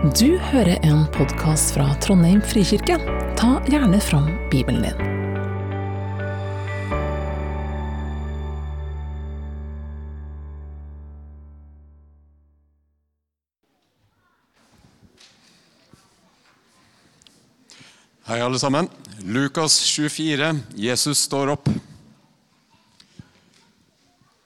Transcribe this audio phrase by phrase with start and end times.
[0.00, 2.94] Du hører en podkast fra Trondheim frikirke.
[3.36, 4.96] Ta gjerne fram Bibelen din.
[18.24, 18.88] Hei, alle sammen.
[19.20, 20.54] Lukas 24.
[20.80, 21.68] Jesus står opp.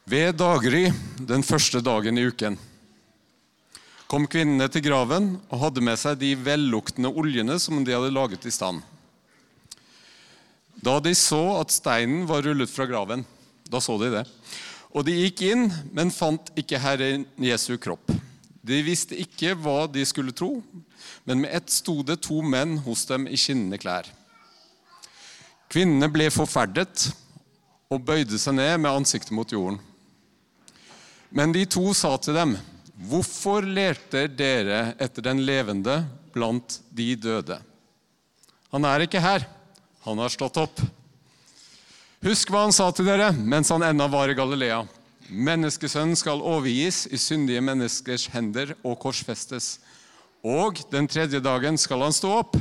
[0.04, 2.58] Ved daggry den første dagen i uken
[4.10, 8.46] kom kvinnene til graven og hadde med seg de velluktende oljene som de hadde laget
[8.46, 8.82] i stand.
[10.84, 13.24] Da de så at steinen var rullet fra graven,
[13.70, 14.24] da så de det.
[14.94, 18.12] Og de gikk inn, men fant ikke Herren Jesu kropp.
[18.64, 20.58] De visste ikke hva de skulle tro,
[21.24, 24.06] men med ett sto det to menn hos dem i skinnende klær.
[25.72, 27.08] Kvinnene ble forferdet
[27.92, 29.80] og bøyde seg ned med ansiktet mot jorden.
[31.34, 32.54] Men de to sa til dem,
[32.94, 37.62] 'Hvorfor leter dere etter den levende blant de døde?'
[38.70, 39.46] 'Han er ikke her.
[40.04, 40.84] Han har stått opp.'
[42.24, 44.84] Husk hva han sa til dere mens han ennå var i Galilea.
[45.28, 49.78] Menneskesønnen skal overgis i syndige menneskers hender og korsfestes.
[50.44, 52.56] Og den tredje dagen skal han stå opp.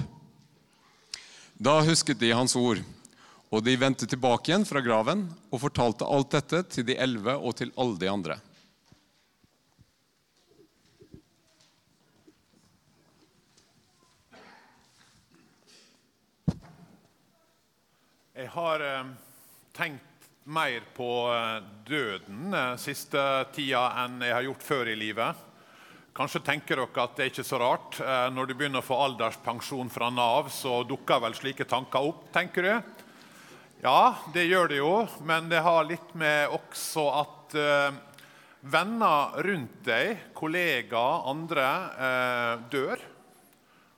[1.60, 2.82] Da husket de hans ord,
[3.52, 7.56] og de vendte tilbake igjen fra graven og fortalte alt dette til de elleve og
[7.60, 8.40] til alle de andre.
[18.44, 19.12] Jeg har eh,
[19.72, 23.22] tenkt mer på eh, døden eh, siste
[23.56, 25.46] tida enn jeg har gjort før i livet.
[26.18, 27.96] Kanskje tenker dere at det er ikke så rart.
[28.36, 32.68] Når du begynner å få alderspensjon fra Nav, så dukker vel slike tanker opp, tenker
[32.68, 32.92] du?
[33.82, 34.92] Ja, det gjør det jo,
[35.26, 37.56] men det har litt med også at
[38.76, 41.70] venner rundt deg, kollegaer, andre,
[42.70, 43.08] dør.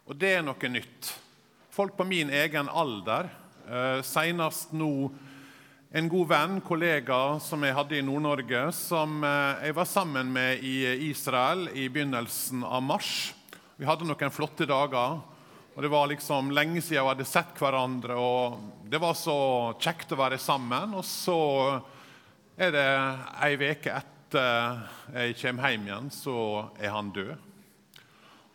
[0.07, 1.11] Og det er noe nytt.
[1.75, 3.27] Folk på min egen alder
[4.05, 5.09] Senest nå
[5.95, 10.59] en god venn, kollega, som jeg hadde i Nord-Norge, som uh, jeg var sammen med
[10.59, 10.73] i
[11.07, 13.31] Israel i begynnelsen av mars.
[13.79, 15.21] Vi hadde noen flotte dager.
[15.71, 18.19] og Det var liksom lenge siden vi hadde sett hverandre.
[18.19, 18.59] og
[18.91, 19.37] Det var så
[19.79, 20.97] kjekt å være sammen.
[20.99, 21.39] Og så
[22.59, 22.85] er det
[23.47, 24.83] ei uke etter
[25.15, 26.37] jeg kommer hjem igjen, så
[26.75, 27.35] er han død.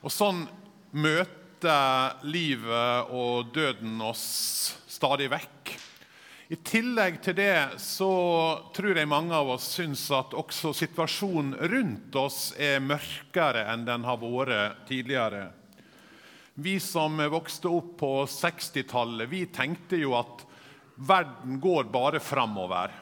[0.05, 0.45] Og sånn
[0.93, 1.40] møter
[2.23, 4.25] livet og døden oss
[4.89, 5.73] stadig vekk.
[6.51, 8.11] I tillegg til det så
[8.75, 14.07] tror jeg mange av oss syns at også situasjonen rundt oss er mørkere enn den
[14.09, 15.45] har vært tidligere.
[16.59, 20.43] Vi som vokste opp på 60-tallet, vi tenkte jo at
[20.99, 22.93] verden går bare framover.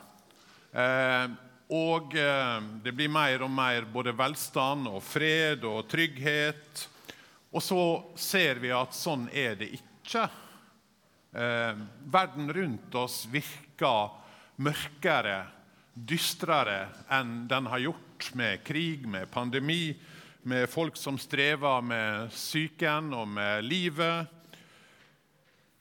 [0.70, 1.24] Eh,
[1.72, 6.84] og eh, det blir mer og mer både velstand og fred og trygghet.
[7.48, 7.80] Og så
[8.18, 10.26] ser vi at sånn er det ikke.
[11.32, 11.80] Eh,
[12.12, 14.12] verden rundt oss virker
[14.60, 15.46] mørkere,
[15.92, 19.96] dystrere enn den har gjort med krig, med pandemi,
[20.48, 24.28] med folk som strever med psyken og med livet.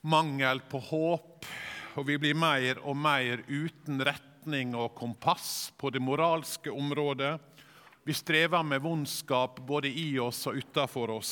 [0.08, 1.46] Mangel på håp,
[1.98, 7.36] og vi blir mer og mer uten retning og kompass på det moralske området.
[8.08, 11.32] Vi strever med vondskap både i oss og utafor oss.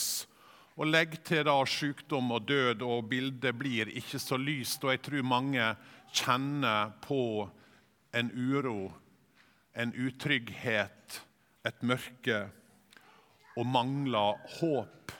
[0.75, 4.84] Og legg til da sykdom og død, og bildet blir ikke så lyst.
[4.84, 5.69] Og jeg tror mange
[6.12, 7.47] kjenner på
[8.12, 8.90] en uro,
[9.72, 11.22] en utrygghet,
[11.63, 12.41] et mørke,
[13.56, 15.13] og mangler håp.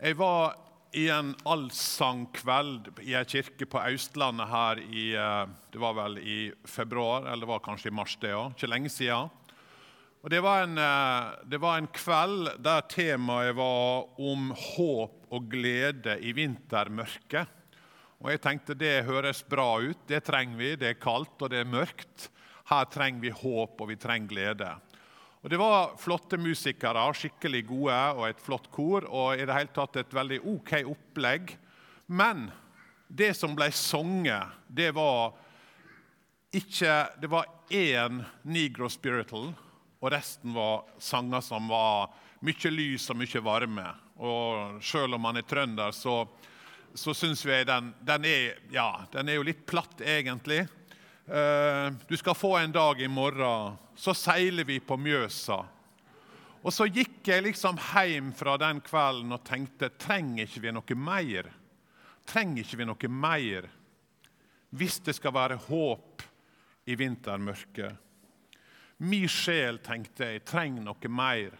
[0.00, 0.54] Jeg var
[0.96, 6.38] i en allsangkveld i ei kirke på Østlandet her i eh, det var vel i
[6.64, 8.56] februar, eller det var kanskje i mars, det òg.
[8.56, 9.28] Ikke lenge siden.
[10.28, 15.46] Og det var, en, eh, det var, en, kveld der temaet var om håp og
[15.48, 17.48] glede i vintermørket.
[18.20, 20.74] Og jeg tenkte det høres bra ut, det trenger vi.
[20.76, 22.26] Det er kaldt og det er mørkt.
[22.68, 24.68] Her trenger vi håp og vi trenger glede.
[25.40, 29.06] Og Det var flotte musikere, skikkelig gode, og et flott kor.
[29.08, 31.54] Og i det hele tatt et veldig OK opplegg.
[32.12, 32.50] Men
[33.08, 35.32] det som ble sunget, det var
[36.52, 39.54] ikke Det var én Negro Spiritual
[39.98, 42.12] og resten var sanger som var
[42.46, 43.86] mye lys og mye varme.
[44.18, 46.22] Og selv om man er trønder, så,
[46.94, 50.64] så syns vi den, den, er, ja, den er jo litt platt, egentlig.
[51.28, 55.60] Uh, du skal få en dag i morgen, så seiler vi på Mjøsa.
[56.62, 60.96] Og så gikk jeg liksom hjem fra den kvelden og tenkte trenger ikke vi noe
[60.98, 61.50] mer?
[62.28, 63.68] Trenger ikke vi noe mer
[64.76, 66.24] hvis det skal være håp
[66.90, 68.07] i vintermørket?
[68.98, 71.54] Min sjel, tenkte jeg, trenger noe mer.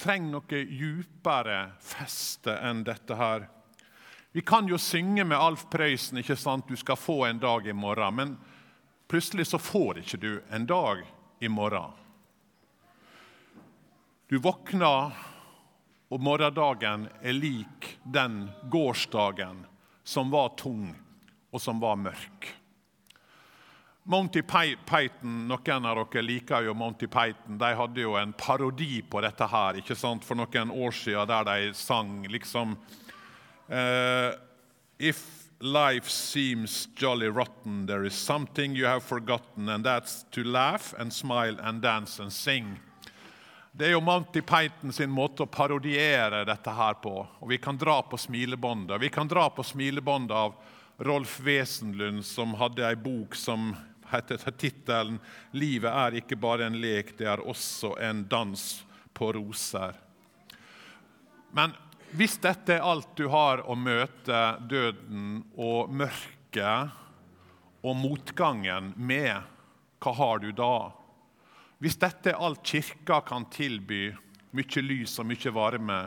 [0.00, 3.48] trenger noe djupere feste enn dette her.
[4.32, 6.68] Vi kan jo synge med Alf Prøysen ikke sant?
[6.68, 8.38] 'Du skal få en dag i morgen', men
[9.08, 11.04] plutselig så får ikke du en dag
[11.40, 11.92] i morgen.
[14.28, 15.12] Du våkner,
[16.10, 19.66] og morgendagen er lik den gårsdagen
[20.04, 20.94] som var tung,
[21.52, 22.59] og som var mørk.
[24.10, 27.58] Monty Python, Noen av dere liker jo Monty Python.
[27.60, 31.44] De hadde jo en parodi på dette her ikke sant, for noen år siden, der
[31.46, 32.72] de sang liksom
[33.70, 34.32] uh,
[34.98, 35.20] If
[35.60, 41.12] life seems jolly rotten, there is something you have forgotten, and that's to laugh and
[41.12, 42.80] smile and dance and sing.
[43.70, 47.14] Det er jo Monty Python sin måte å parodiere dette her på.
[47.38, 48.98] Og Vi kan dra på smilebåndet.
[49.00, 50.58] Vi kan dra på smilebåndet av
[50.98, 53.70] Rolf Wesenlund, som hadde ei bok som
[54.10, 55.20] heter tittelen
[55.52, 58.84] 'Livet er ikke bare en lek, det er også en dans
[59.14, 59.98] på roser'.
[61.52, 61.74] Men
[62.14, 64.40] hvis dette er alt du har å møte
[64.70, 66.96] døden og mørket
[67.86, 69.42] og motgangen med,
[70.00, 70.90] hva har du da?
[71.80, 74.10] Hvis dette er alt Kirka kan tilby,
[74.50, 76.00] mye lys og mye varme,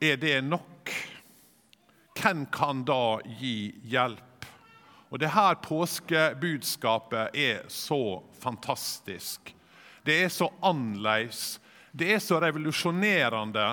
[0.00, 0.94] er det nok?
[2.18, 4.27] Hvem kan da gi hjelp?
[5.08, 9.54] Og det her påskebudskapet er så fantastisk.
[10.04, 11.58] Det er så annerledes.
[11.92, 13.68] Det er så revolusjonerende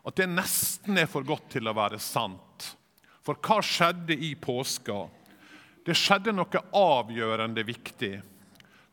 [0.00, 2.70] at det nesten er for godt til å være sant.
[3.20, 5.02] For hva skjedde i påska?
[5.84, 8.14] Det skjedde noe avgjørende viktig.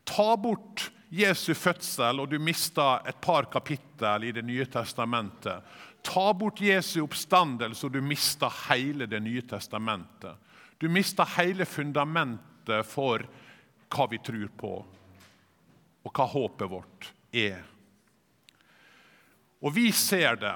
[0.08, 5.64] Ta bort Jesu fødsel, og du mister et par kapittel i Det nye testamentet.
[6.04, 10.36] Ta bort Jesu oppstandelse, og du mister hele Det nye testamentet.
[10.78, 13.24] Du mister hele fundamentet for
[13.88, 14.72] hva vi tror på,
[16.04, 17.64] og hva håpet vårt er.
[19.58, 20.54] Og vi ser det.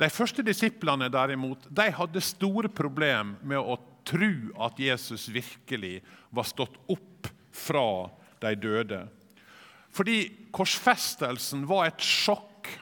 [0.00, 4.32] De første disiplene derimot, de hadde store problemer med å tro
[4.64, 5.98] at Jesus virkelig
[6.34, 8.08] var stått opp fra
[8.42, 9.04] de døde.
[9.94, 10.18] Fordi
[10.54, 12.72] korsfestelsen var et sjokk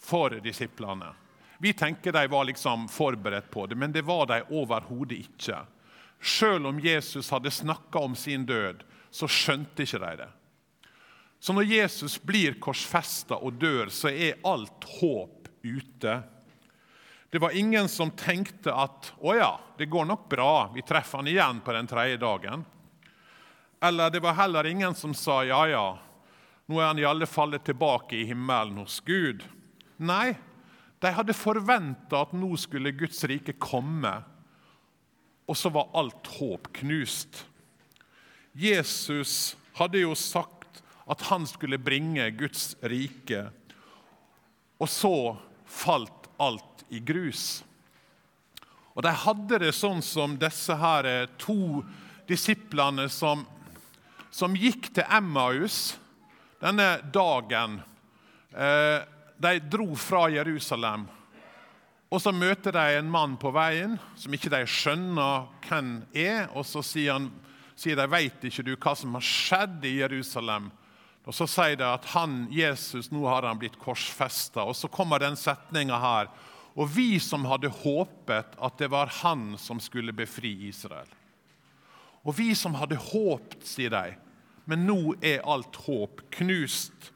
[0.00, 1.10] for disiplene.
[1.58, 5.60] Vi tenker de var liksom forberedt på det, men det var de overhodet ikke.
[6.24, 8.80] Selv om Jesus hadde snakka om sin død,
[9.12, 10.30] så skjønte ikke de det.
[11.44, 16.14] Så når Jesus blir korsfesta og dør, så er alt håp ute.
[17.28, 21.28] Det var ingen som tenkte at å ja, det går nok bra, vi treffer han
[21.28, 22.64] igjen på den tredje dagen.
[23.84, 25.86] Eller det var heller ingen som sa ja, ja,
[26.64, 29.44] nå er han i alle fall tilbake i himmelen hos Gud.
[30.00, 30.32] Nei,
[31.04, 34.22] de hadde forventa at nå skulle Guds rike komme,
[35.46, 37.44] og så var alt håp knust.
[38.54, 40.80] Jesus hadde jo sagt
[41.10, 43.48] at han skulle bringe Guds rike,
[44.80, 45.16] og så
[45.68, 47.62] falt alt i grus.
[48.94, 51.82] Og De hadde det sånn som disse her to
[52.28, 53.42] disiplene som,
[54.30, 55.96] som gikk til Emmaus
[56.62, 57.80] denne dagen
[58.54, 59.02] eh,
[59.36, 61.08] De dro fra Jerusalem.
[62.14, 66.46] Og Så møter de en mann på veien som ikke de skjønner hvem er.
[66.54, 67.26] Og så sier, han,
[67.74, 70.68] sier de vet ikke du hva som har skjedd i Jerusalem.
[71.26, 74.62] Og Så sier de at han, Jesus nå har han blitt korsfesta.
[74.62, 76.30] Og så kommer den setninga her.
[76.78, 81.10] Og vi som hadde håpet at det var han som skulle befri Israel.
[82.22, 84.14] Og vi som hadde håpet, sier de,
[84.70, 87.10] men nå er alt håp knust.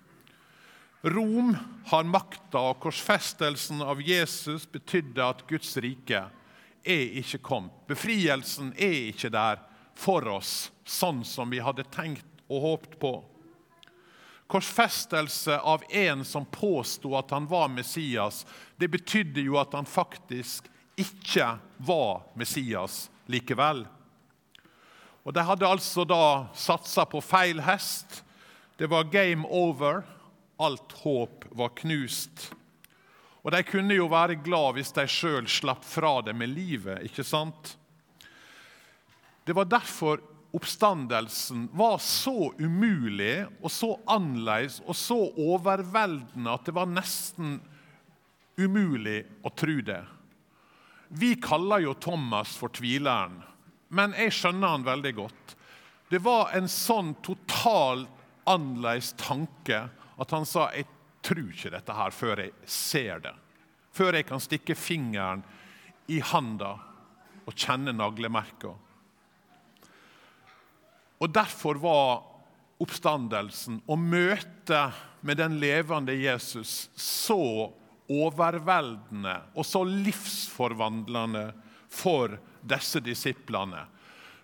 [1.09, 1.57] Rom
[1.89, 6.27] har makta, og korsfestelsen av Jesus betydde at Guds rike
[6.85, 7.75] er ikke kommet.
[7.89, 9.63] Befrielsen er ikke der
[9.99, 13.13] for oss, sånn som vi hadde tenkt og håpet på.
[14.49, 18.47] Korsfestelse av en som påsto at han var Messias,
[18.77, 23.85] det betydde jo at han faktisk ikke var Messias likevel.
[25.29, 28.23] Og De hadde altså da satsa på feil hest.
[28.81, 30.01] Det var game over.
[30.59, 32.49] Alt håp var knust.
[33.43, 37.05] Og De kunne jo være glad hvis de sjøl slapp fra det med livet.
[37.07, 37.77] ikke sant?
[39.45, 40.21] Det var derfor
[40.53, 47.59] oppstandelsen var så umulig og så annerledes og så overveldende at det var nesten
[48.59, 50.03] umulig å tro det.
[51.09, 53.39] Vi kaller jo Thomas for tvileren
[53.89, 55.55] men jeg skjønner han veldig godt.
[56.09, 58.07] Det var en sånn total
[58.49, 59.87] annerledes tanke
[60.19, 60.89] at han sa jeg
[61.25, 63.35] tror ikke dette her før jeg ser det.
[63.95, 65.43] Før jeg kan stikke fingeren
[66.09, 66.77] i handa
[67.49, 68.75] og kjenne naglemerka.
[71.19, 72.23] Og Derfor var
[72.79, 77.73] oppstandelsen og møtet med den levende Jesus så
[78.09, 81.49] overveldende og så livsforvandlende
[81.91, 83.83] for disse disiplene.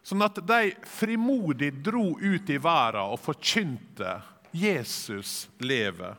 [0.05, 4.19] Sånn at de frimodig dro ut i verden og forkynte
[4.55, 6.15] Jesus lever.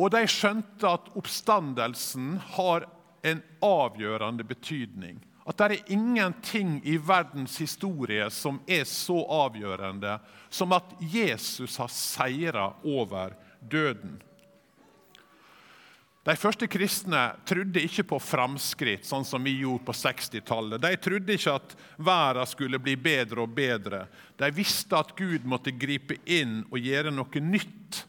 [0.00, 2.88] Og de skjønte at oppstandelsen har
[3.22, 5.20] en avgjørende betydning.
[5.46, 10.16] At det er ingenting i verdens historie som er så avgjørende
[10.50, 14.20] som at Jesus har seira over døden.
[16.22, 20.78] De første kristne trodde ikke på framskritt, sånn som vi gjorde på 60-tallet.
[20.84, 24.04] De trodde ikke at verden skulle bli bedre og bedre.
[24.38, 28.04] De visste at Gud måtte gripe inn og gjøre noe nytt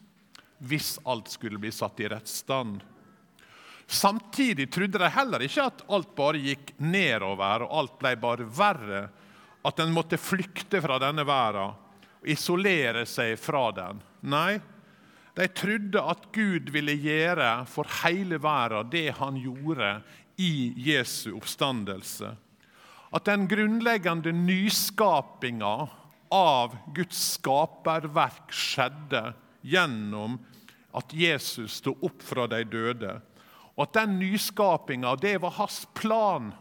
[0.64, 2.84] hvis alt skulle bli satt i rett stand.
[3.90, 9.02] Samtidig trodde de heller ikke at alt bare gikk nedover og alt ble bare verre.
[9.66, 13.98] At en måtte flykte fra denne verden og isolere seg fra den.
[14.30, 14.60] Nei,
[15.34, 19.96] de trodde at Gud ville gjøre for hele verden det han gjorde
[20.38, 22.34] i Jesu oppstandelse.
[23.14, 25.74] At den grunnleggende nyskapinga
[26.34, 29.28] av Guds skaperverk skjedde
[29.62, 30.38] gjennom
[30.94, 33.16] at Jesus sto opp fra de døde.
[33.74, 36.52] Og at den nyskapinga var hans plan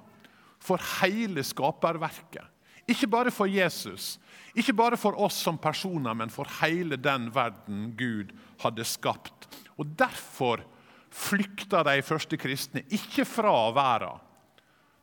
[0.62, 2.53] for hele skaperverket.
[2.90, 4.18] Ikke bare for Jesus,
[4.56, 9.48] ikke bare for oss som personer, men for hele den verden Gud hadde skapt.
[9.80, 10.66] Og Derfor
[11.14, 14.22] flykta de første kristne ikke fra verden.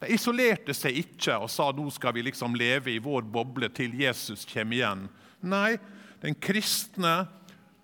[0.01, 3.93] De isolerte seg ikke og sa nå skal vi liksom leve i vår boble til
[4.01, 5.03] Jesus kommer igjen.
[5.45, 5.77] Nei,
[6.25, 7.29] den kristne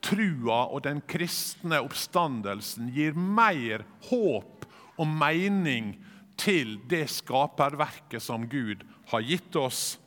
[0.05, 4.65] trua og den kristne oppstandelsen gir mer håp
[4.97, 5.93] og mening
[6.41, 9.99] til det skaperverket som Gud har gitt oss.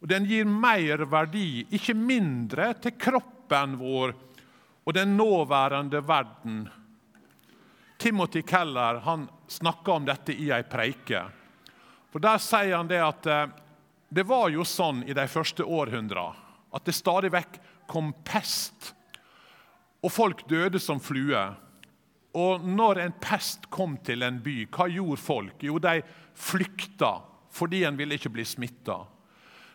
[0.00, 4.14] Og Den gir mer verdi, ikke mindre, til kroppen vår
[4.86, 6.66] og den nåværende verden.
[7.98, 11.24] Timothy Keller han snakka om dette i ei preike.
[12.12, 13.46] For Der sier han det at eh,
[14.08, 16.28] det var jo sånn i de første århundra
[16.76, 17.58] at det stadig vekk
[17.90, 18.92] kom pest,
[20.04, 21.56] og folk døde som fluer.
[22.36, 25.62] Og når en pest kom til en by, hva gjorde folk?
[25.64, 26.02] Jo, de
[26.36, 27.14] flykta
[27.56, 29.00] fordi en ville ikke bli smitta.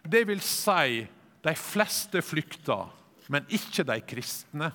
[0.03, 1.01] Det vil si,
[1.41, 2.83] de fleste flykta,
[3.33, 4.71] men ikke de kristne.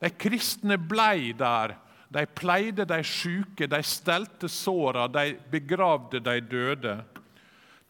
[0.00, 1.76] De kristne blei der.
[2.12, 6.96] De pleide de sjuke, de stelte såra, de begravde de døde.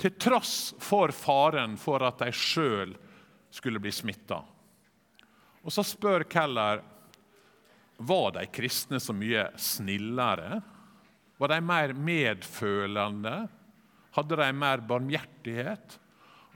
[0.01, 2.95] Til tross for faren for at de sjøl
[3.53, 4.41] skulle bli smitta.
[5.67, 6.83] Og så spør Keller
[7.97, 10.61] var de kristne så mye snillere.
[11.37, 13.37] Var de mer medfølende?
[14.17, 15.99] Hadde de mer barmhjertighet?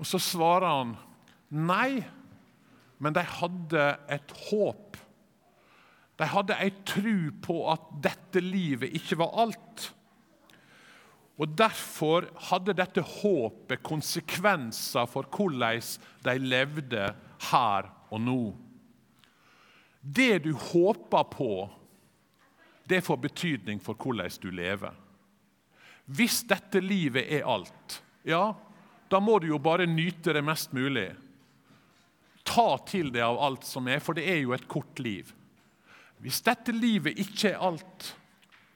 [0.01, 0.97] Og Så svarer han
[1.53, 2.01] nei,
[3.01, 4.97] men de hadde et håp.
[6.21, 9.91] De hadde ei tru på at dette livet ikke var alt.
[11.41, 15.81] Og Derfor hadde dette håpet konsekvenser for hvordan
[16.27, 17.07] de levde
[17.51, 18.43] her og nå.
[20.01, 21.53] Det du håper på,
[22.89, 24.93] det får betydning for hvordan du lever.
[26.11, 28.51] Hvis dette livet er alt, ja,
[29.11, 31.09] da må du jo bare nyte det mest mulig.
[32.47, 35.31] Ta til deg av alt som er, for det er jo et kort liv.
[36.21, 38.11] Hvis dette livet ikke er alt,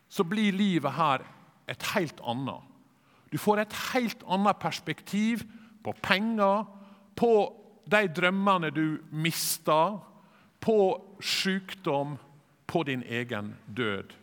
[0.09, 1.25] så blir livet her
[1.71, 2.63] et helt annet.
[3.33, 5.43] Du får et helt annet perspektiv
[5.85, 6.65] på penger,
[7.19, 7.33] på
[7.91, 9.99] de drømmene du mister,
[10.63, 10.79] på
[11.21, 12.17] sykdom,
[12.67, 14.15] på din egen død.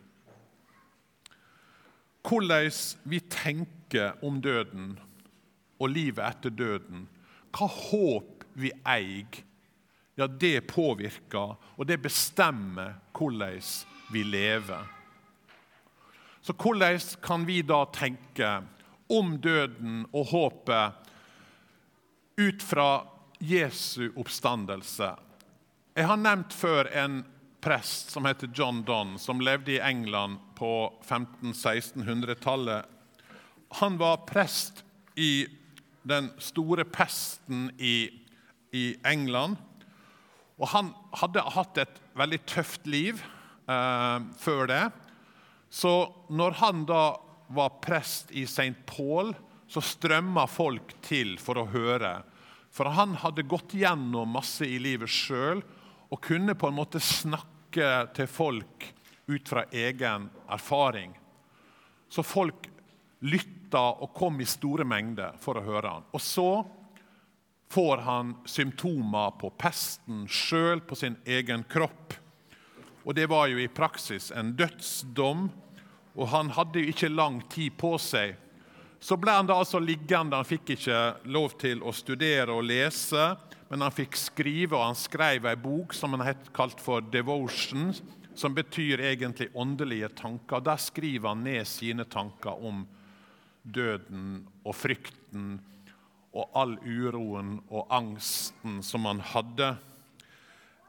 [2.22, 2.70] Hvordan
[3.02, 4.94] vi tenker om døden
[5.82, 7.06] og livet etter døden,
[7.52, 9.42] hva håp vi eier,
[10.14, 13.60] ja, det påvirker og det bestemmer hvordan
[14.12, 14.84] vi lever.
[16.42, 18.52] Så hvordan kan vi da tenke
[19.12, 21.10] om døden og håpet
[22.42, 22.88] ut fra
[23.38, 25.12] Jesu oppstandelse?
[25.96, 27.22] Jeg har nevnt før en
[27.62, 32.86] prest som heter John Donne, som levde i England på 1500-1600-tallet.
[33.82, 34.84] Han var prest
[35.18, 35.46] i
[36.06, 38.10] den store pesten i,
[38.70, 39.56] i England.
[40.60, 43.18] Og han hadde hatt et veldig tøft liv
[43.66, 44.84] eh, før det.
[45.72, 47.04] Så når han da
[47.52, 48.76] var prest i St.
[48.86, 49.34] Paul,
[49.66, 52.20] så strømma folk til for å høre.
[52.70, 55.66] For han hadde gått gjennom masse i livet sjøl
[56.12, 58.92] og kunne på en måte snakke til folk
[59.26, 61.18] ut fra egen erfaring.
[62.08, 62.68] Så folk
[63.22, 66.06] lytta og kom i store mengder for å høre han.
[66.12, 66.50] Og så
[67.72, 72.18] får han symptomer på pesten sjøl, på sin egen kropp.
[73.04, 75.48] Og Det var jo i praksis en dødsdom,
[76.12, 78.36] og han hadde jo ikke lang tid på seg.
[79.02, 80.36] Så ble han da altså liggende.
[80.36, 80.98] Han fikk ikke
[81.32, 83.32] lov til å studere og lese,
[83.70, 87.96] men han fikk skrive, og han skrev ei bok som han het kalt for 'Devotion',
[88.34, 90.60] som betyr egentlig åndelige tanker.
[90.60, 92.86] Der skriver han ned sine tanker om
[93.62, 95.60] døden og frykten
[96.32, 99.74] og all uroen og angsten som han hadde.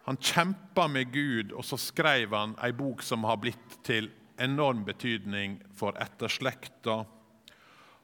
[0.07, 4.09] Han kjempa med Gud, og så skrev han ei bok som har blitt til
[4.41, 7.03] enorm betydning for etterslekta.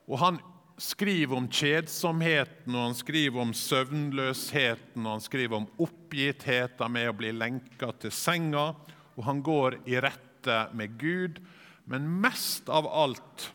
[0.08, 0.39] Og han
[0.79, 7.17] skriver om kjedsomheten, og han skriver om søvnløsheten, og han skriver om oppgittheten med å
[7.19, 8.72] bli lenka til senga,
[9.19, 11.41] og han går i rette med Gud.
[11.83, 13.49] Men mest av alt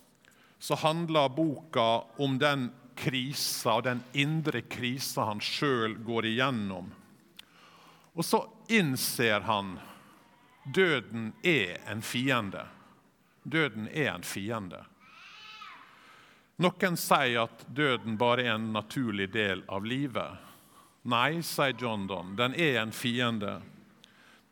[0.61, 6.93] så handler boka om den krisa og den indre krisa han sjøl går igjennom.
[8.13, 9.79] Og så innser han
[10.69, 12.67] døden er en fiende.
[13.43, 14.85] Døden er en fiende.
[16.61, 20.45] Noen sier at døden bare er en naturlig del av livet.
[21.09, 23.59] Nei, sier John Donne, den er en fiende.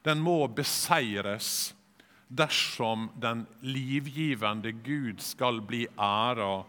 [0.02, 1.74] Den må beseires
[2.32, 6.62] dersom den livgivende Gud skal bli æra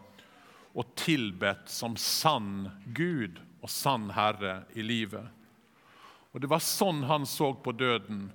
[0.73, 5.25] og tilbedt som sann Gud og sann Herre i livet.
[6.33, 8.25] Og Det var sånn han så på døden.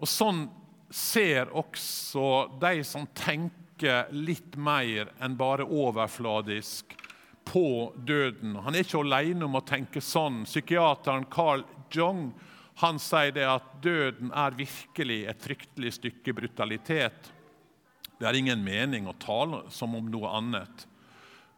[0.00, 0.46] Og sånn
[0.92, 6.96] ser også de som tenker litt mer enn bare overfladisk
[7.44, 8.56] på døden.
[8.64, 10.44] Han er ikke alene om å tenke sånn.
[10.48, 12.30] Psykiateren Carl Jong
[12.80, 17.32] han sier det at døden er virkelig et fryktelig stykke brutalitet.
[18.18, 20.86] Det er ingen mening å tale som om noe annet.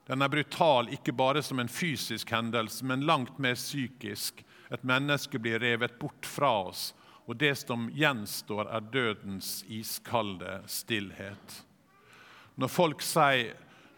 [0.08, 4.42] Den er brutal ikke bare som en fysisk hendelse, men langt mer psykisk.
[4.72, 6.92] Et menneske blir revet bort fra oss,
[7.24, 11.60] og det som gjenstår, er dødens iskalde stillhet.
[12.60, 13.54] Når folk sier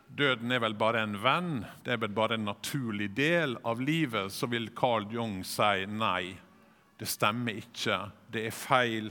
[0.06, 4.30] døden er vel bare en venn, det er vel bare en naturlig del av livet,
[4.32, 6.36] så vil Carl Jung si nei.
[6.96, 7.98] Det stemmer ikke.
[8.32, 9.10] Det er feil.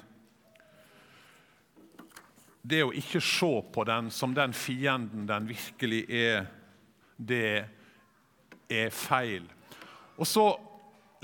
[2.66, 6.48] Det å ikke se på den som den fienden den virkelig er,
[7.18, 7.68] det
[8.72, 9.46] er feil.
[10.18, 10.48] Og så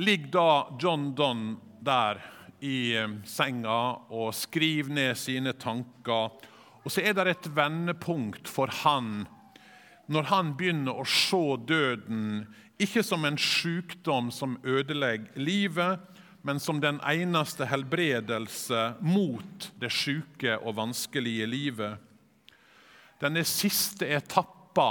[0.02, 2.22] ligger da John Donne der
[2.62, 3.82] i eh, senga
[4.14, 6.38] og skriver ned sine tanker.
[6.82, 9.24] Og så er det et vendepunkt for han
[10.12, 12.44] når han begynner å se døden
[12.82, 16.02] ikke som en sykdom som ødelegger livet,
[16.42, 22.00] men som den eneste helbredelse mot det syke og vanskelige livet.
[23.22, 24.90] Denne siste etappa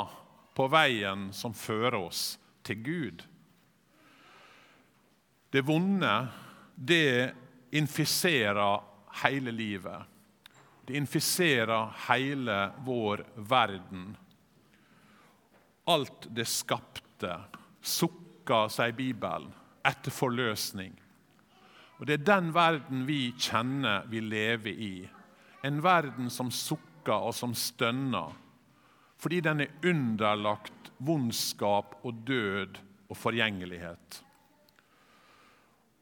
[0.54, 3.24] på veien som fører oss til Gud.
[5.50, 6.14] Det vonde,
[6.74, 7.34] det
[7.74, 8.78] infiserer
[9.24, 10.06] hele livet.
[10.86, 14.12] Det infiserer hele vår verden.
[15.90, 17.34] Alt det skapte,
[17.82, 19.50] sukker, sier Bibelen,
[19.86, 20.94] etter forløsning.
[22.00, 24.94] Og Det er den verden vi kjenner vi lever i.
[25.62, 28.38] En verden som sukker og som stønner
[29.20, 32.78] fordi den er underlagt vondskap og død
[33.10, 34.22] og forgjengelighet.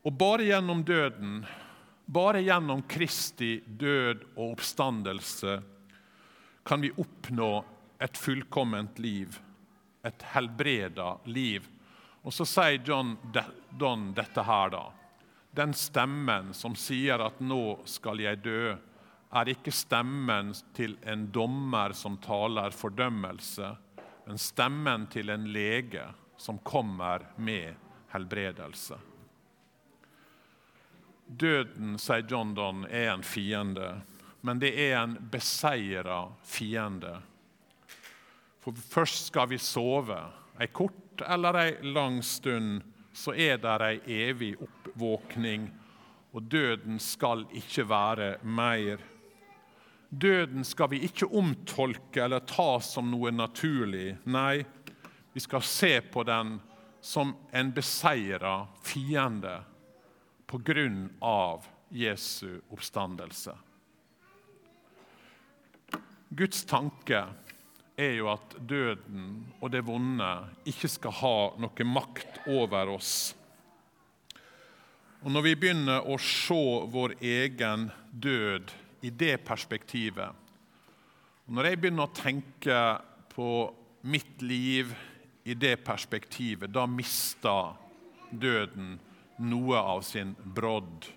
[0.06, 1.40] Og bare gjennom døden,
[2.06, 5.56] bare gjennom Kristi død og oppstandelse,
[6.62, 7.50] kan vi oppnå
[7.98, 9.40] et fullkomment liv,
[10.06, 11.66] et helbreda liv.
[12.22, 13.16] Og så sier John
[13.78, 14.84] Don dette her, da.
[15.58, 18.76] Den stemmen som sier at 'nå skal jeg dø',
[19.34, 23.76] er ikke stemmen til en dommer som taler fordømmelse,
[24.26, 26.04] men stemmen til en lege
[26.36, 27.74] som kommer med
[28.12, 28.98] helbredelse.
[31.26, 34.00] Døden, sier John Donne, er en fiende,
[34.42, 37.16] men det er en beseira fiende.
[38.60, 40.20] For først skal vi sove.
[40.60, 42.82] Ei kort eller ei lang stund,
[43.18, 45.68] så er det ei evig oppvåkning,
[46.32, 49.00] og døden skal ikke være mer.
[50.08, 54.12] Døden skal vi ikke omtolke eller ta som noe naturlig.
[54.30, 54.62] Nei,
[55.34, 56.58] vi skal se på den
[57.00, 58.54] som en beseira
[58.86, 59.56] fiende
[60.46, 63.56] på grunn av Jesu oppstandelse.
[66.28, 67.24] Guds tanke
[67.98, 70.28] er jo at døden og det vonde
[70.70, 73.34] ikke skal ha noe makt over oss.
[75.26, 78.70] Og Når vi begynner å se vår egen død
[79.02, 80.30] i det perspektivet.
[81.46, 82.78] Og når jeg begynner å tenke
[83.32, 83.50] på
[84.10, 84.90] mitt liv
[85.48, 87.74] i det perspektivet, da mister
[88.30, 88.98] døden
[89.38, 91.08] noe av sin brodd.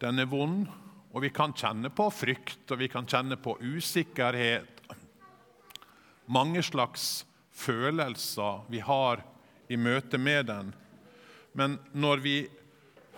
[0.00, 0.66] Den er vond,
[1.12, 4.79] og vi kan kjenne på frykt, og vi kan kjenne på usikkerhet.
[6.30, 9.24] Mange slags følelser vi har
[9.68, 10.72] i møte med den.
[11.52, 12.36] Men når vi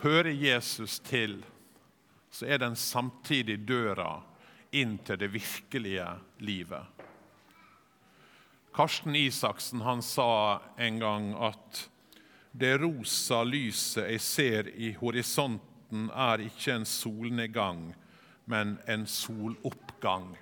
[0.00, 1.42] hører Jesus til,
[2.32, 4.22] så er den samtidig døra
[4.72, 6.06] inn til det virkelige
[6.40, 6.88] livet.
[8.72, 11.82] Karsten Isaksen han sa en gang at
[12.56, 17.90] det rosa lyset jeg ser i horisonten, er ikke en solnedgang,
[18.48, 20.32] men en soloppgang.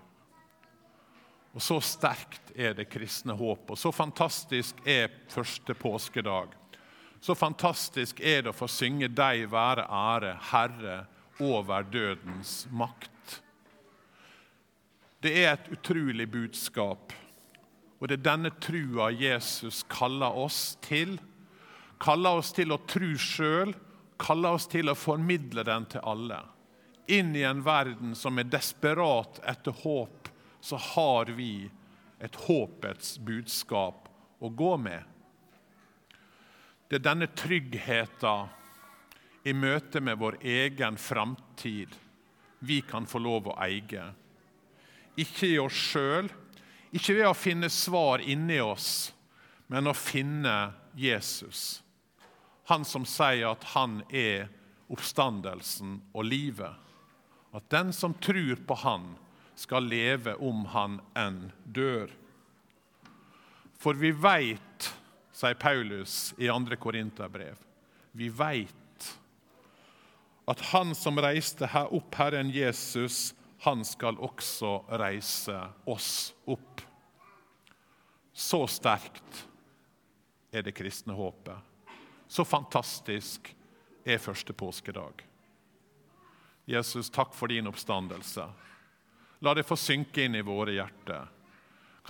[1.55, 6.55] Og Så sterkt er det kristne håpet, så fantastisk er første påskedag.
[7.21, 11.07] Så fantastisk er det å få synge 'Deg være ære, Herre,
[11.41, 13.41] over dødens makt'.
[15.21, 17.13] Det er et utrolig budskap,
[18.01, 21.19] og det er denne trua Jesus kaller oss til.
[22.01, 23.75] Kaller oss til å tru sjøl,
[24.19, 26.41] kaller oss til å formidle den til alle.
[27.09, 30.30] Inn i en verden som er desperat etter håp,
[30.61, 31.71] så har vi
[32.21, 34.09] et håpets budskap
[34.41, 35.03] å gå med.
[36.89, 38.49] Det er denne tryggheten
[39.49, 41.95] i møte med vår egen framtid
[42.61, 44.05] vi kan få lov å eie.
[45.17, 46.29] Ikke i oss sjøl,
[46.93, 49.13] ikke ved å finne svar inni oss,
[49.71, 51.81] men å finne Jesus.
[52.69, 54.51] Han som sier at han er
[54.91, 56.75] oppstandelsen og livet.
[57.55, 59.13] At den som tror på han,
[59.61, 62.09] skal leve om han enn dør.
[63.81, 64.89] For vi veit
[65.37, 66.77] sier Paulus i 2.
[66.81, 67.61] Korinterbrev.
[68.13, 68.77] Vi veit
[70.51, 76.81] at han som reiste her opp Herren Jesus, han skal også reise oss opp.
[78.33, 79.45] Så sterkt
[80.51, 81.57] er det kristne håpet.
[82.27, 83.53] Så fantastisk
[84.05, 85.23] er første påskedag.
[86.71, 88.49] Jesus, takk for din oppstandelse.
[89.41, 91.29] La det få synke inn i våre hjerter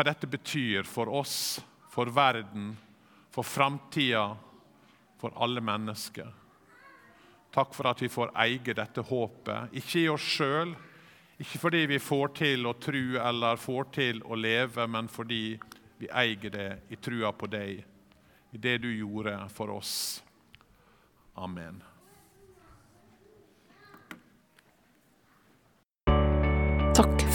[0.01, 1.61] hva dette betyr for oss,
[1.93, 2.71] for verden,
[3.29, 4.37] for framtida,
[5.21, 6.31] for alle mennesker.
[7.53, 10.73] Takk for at vi får eie dette håpet, ikke i oss sjøl,
[11.41, 15.59] ikke fordi vi får til å tro eller får til å leve, men fordi
[16.01, 17.85] vi eier det i trua på deg,
[18.51, 20.23] i det du gjorde for oss.
[21.37, 21.83] Amen.